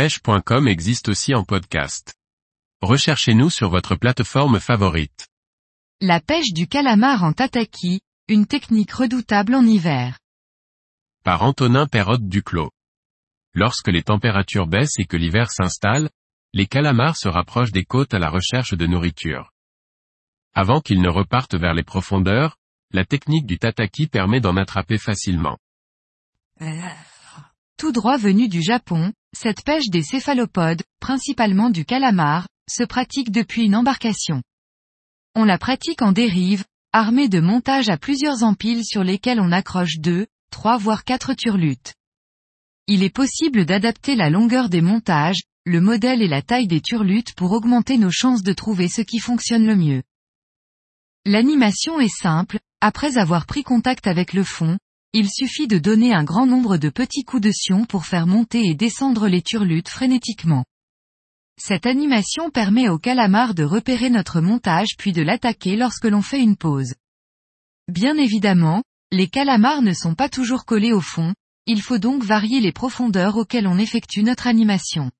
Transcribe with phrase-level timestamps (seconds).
[0.00, 2.14] pêche.com existe aussi en podcast.
[2.80, 5.28] Recherchez-nous sur votre plateforme favorite.
[6.00, 10.18] La pêche du calamar en tataki, une technique redoutable en hiver.
[11.22, 12.70] Par Antonin Perrotte Duclos.
[13.52, 16.08] Lorsque les températures baissent et que l'hiver s'installe,
[16.54, 19.52] les calamars se rapprochent des côtes à la recherche de nourriture.
[20.54, 22.56] Avant qu'ils ne repartent vers les profondeurs,
[22.90, 25.58] la technique du tataki permet d'en attraper facilement.
[27.76, 33.64] Tout droit venu du Japon, cette pêche des céphalopodes, principalement du calamar, se pratique depuis
[33.64, 34.42] une embarcation.
[35.34, 39.98] On la pratique en dérive, armée de montages à plusieurs empiles sur lesquels on accroche
[39.98, 41.94] deux, trois voire quatre turlutes.
[42.86, 47.34] Il est possible d'adapter la longueur des montages, le modèle et la taille des turlutes
[47.34, 50.02] pour augmenter nos chances de trouver ce qui fonctionne le mieux.
[51.24, 54.78] L'animation est simple, après avoir pris contact avec le fond,
[55.12, 58.66] il suffit de donner un grand nombre de petits coups de sion pour faire monter
[58.66, 60.64] et descendre les turlutes frénétiquement.
[61.58, 66.40] Cette animation permet au calamar de repérer notre montage puis de l'attaquer lorsque l'on fait
[66.40, 66.94] une pause.
[67.88, 71.34] Bien évidemment, les calamars ne sont pas toujours collés au fond,
[71.66, 75.10] il faut donc varier les profondeurs auxquelles on effectue notre animation.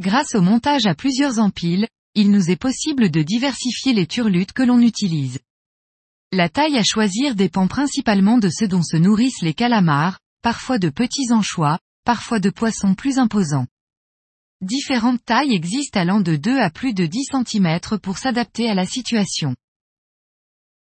[0.00, 4.64] Grâce au montage à plusieurs empiles, il nous est possible de diversifier les turlutes que
[4.64, 5.38] l'on utilise.
[6.32, 10.88] La taille à choisir dépend principalement de ce dont se nourrissent les calamars, parfois de
[10.88, 13.66] petits anchois, parfois de poissons plus imposants.
[14.60, 18.86] Différentes tailles existent allant de 2 à plus de 10 cm pour s'adapter à la
[18.86, 19.56] situation.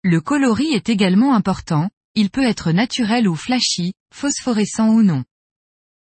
[0.04, 5.24] Le coloris est également important, il peut être naturel ou flashy, phosphorescent ou non.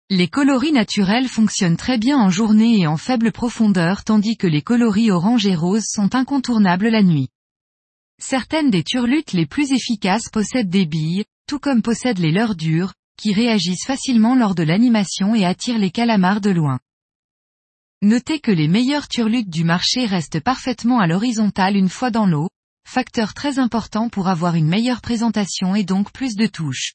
[0.10, 4.62] Les coloris naturels fonctionnent très bien en journée et en faible profondeur tandis que les
[4.62, 7.30] coloris orange et rose sont incontournables la nuit.
[8.20, 12.94] Certaines des turlutes les plus efficaces possèdent des billes, tout comme possèdent les leurs dures,
[13.18, 16.80] qui réagissent facilement lors de l'animation et attirent les calamars de loin.
[18.02, 22.50] Notez que les meilleures turlutes du marché restent parfaitement à l'horizontale une fois dans l'eau,
[22.86, 26.94] facteur très important pour avoir une meilleure présentation et donc plus de touches.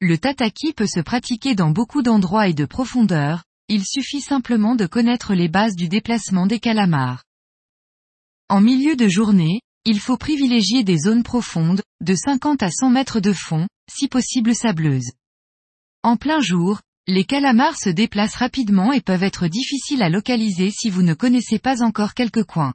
[0.00, 4.86] Le tataki peut se pratiquer dans beaucoup d'endroits et de profondeur, il suffit simplement de
[4.86, 7.24] connaître les bases du déplacement des calamars.
[8.50, 13.20] En milieu de journée, il faut privilégier des zones profondes, de 50 à 100 mètres
[13.20, 15.12] de fond, si possible sableuses.
[16.02, 20.88] En plein jour, les calamars se déplacent rapidement et peuvent être difficiles à localiser si
[20.88, 22.72] vous ne connaissez pas encore quelques coins.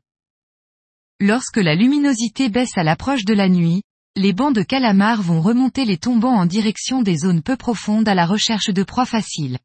[1.20, 3.82] Lorsque la luminosité baisse à l'approche de la nuit,
[4.16, 8.14] les bancs de calamars vont remonter les tombants en direction des zones peu profondes à
[8.14, 9.58] la recherche de proies faciles.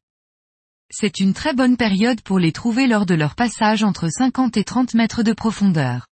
[0.91, 4.63] C'est une très bonne période pour les trouver lors de leur passage entre 50 et
[4.63, 6.07] 30 mètres de profondeur.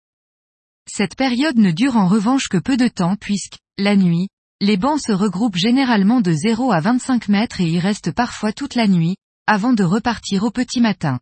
[0.88, 4.28] Cette période ne dure en revanche que peu de temps puisque, la nuit,
[4.62, 8.76] les bancs se regroupent généralement de 0 à 25 mètres et y restent parfois toute
[8.76, 9.16] la nuit,
[9.48, 11.20] avant de repartir au petit matin.